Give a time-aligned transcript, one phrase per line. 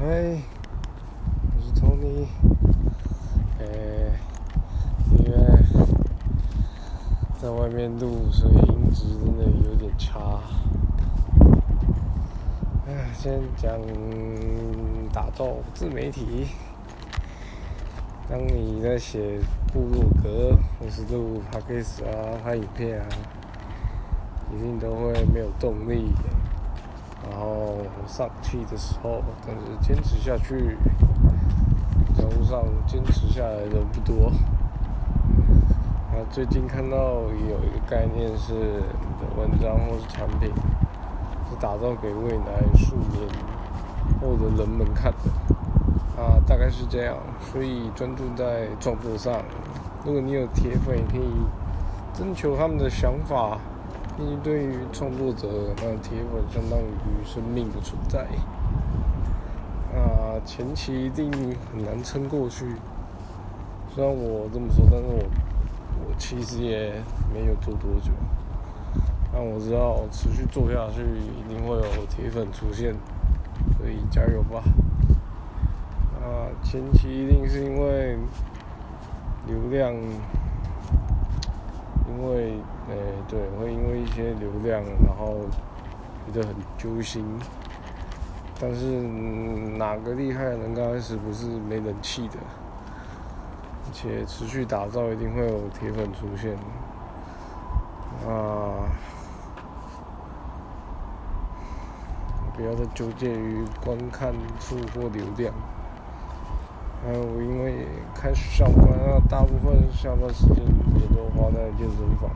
[0.00, 2.28] 嗨，我是 Tony。
[3.58, 4.12] 诶，
[5.10, 5.36] 因为
[7.42, 10.38] 在外面录，所以音质真的有点差。
[12.86, 13.72] 哎，先讲
[15.12, 16.46] 打造自媒体。
[18.30, 19.40] 当你在写
[19.72, 23.06] 部落格，或是录 p o d c a s 啊、拍影片啊，
[24.54, 26.12] 一定都会没有动力。
[27.30, 27.76] 然后
[28.06, 30.76] 上气的时候，但是坚持下去，
[32.16, 34.28] 小路上坚持下来的不多。
[36.10, 40.50] 啊，最近看到有一个概念是你的文章或是产品
[41.50, 43.28] 是打造给未来数年
[44.20, 47.16] 后的人们看的，啊，大概是这样。
[47.52, 49.42] 所以专注在创作上，
[50.04, 51.30] 如果你有铁粉，可以
[52.14, 53.58] 征求他们的想法。
[54.18, 58.26] 因为对于创作者，那铁粉相当于生命的存在。
[59.96, 61.30] 啊，前期一定
[61.70, 62.64] 很难撑过去。
[63.94, 65.22] 虽然我这么说，但是我
[66.04, 67.00] 我其实也
[67.32, 68.10] 没有做多久。
[69.32, 72.92] 但我知道持续做下去，一定会有铁粉出现，
[73.76, 74.64] 所以加油吧！
[76.20, 78.18] 啊，前期一定是因为
[79.46, 79.94] 流量。
[82.10, 82.54] 因为，
[82.88, 82.96] 诶，
[83.28, 85.36] 对，会因为一些流量，然后
[86.26, 87.24] 觉得很揪心。
[88.58, 88.86] 但是
[89.76, 92.38] 哪个厉害的人刚开始不是没人气的？
[93.84, 96.56] 而且持续打造，一定会有铁粉出现。
[98.26, 98.88] 啊，
[102.56, 105.52] 不要再纠结于观看数或流量。
[107.04, 108.88] 还有，因为开始上班，
[109.28, 112.28] 大部分下班时间也都花在健身房。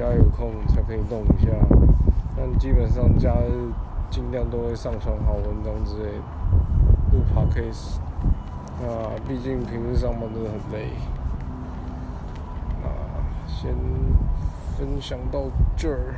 [0.00, 1.50] 家有空才可以动一下，
[2.34, 3.70] 但基本上假日
[4.10, 6.18] 尽量都会上传好文章之类的，
[7.12, 7.98] 录 podcast。
[8.80, 10.88] 啊，毕竟平时上班真的很累。
[12.82, 12.88] 啊，
[13.46, 13.74] 先
[14.78, 15.42] 分享到
[15.76, 16.14] 这儿。